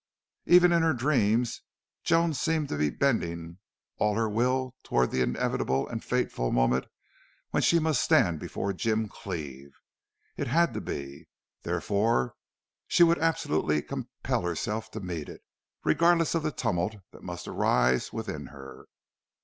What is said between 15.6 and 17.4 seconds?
regardless of the tumult that